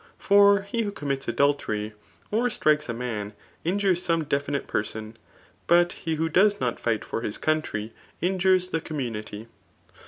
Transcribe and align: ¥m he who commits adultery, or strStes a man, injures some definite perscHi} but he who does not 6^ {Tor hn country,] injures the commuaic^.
¥m 0.23 0.65
he 0.65 0.81
who 0.81 0.91
commits 0.91 1.27
adultery, 1.27 1.93
or 2.31 2.45
strStes 2.47 2.89
a 2.89 2.91
man, 2.93 3.33
injures 3.63 4.01
some 4.01 4.23
definite 4.23 4.67
perscHi} 4.67 5.13
but 5.67 5.91
he 5.91 6.15
who 6.15 6.27
does 6.27 6.59
not 6.59 6.77
6^ 6.81 7.01
{Tor 7.01 7.21
hn 7.21 7.39
country,] 7.39 7.93
injures 8.19 8.69
the 8.69 8.81
commuaic^. 8.81 9.45